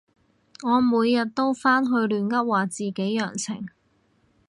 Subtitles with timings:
[0.63, 3.69] 我每日都返去亂噏話自己陽性